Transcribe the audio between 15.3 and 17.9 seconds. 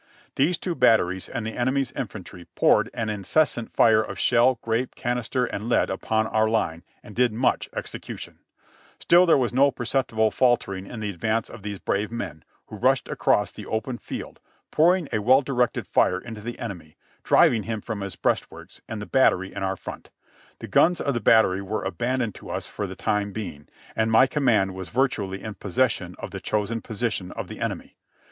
directed fire into the enemy, driving him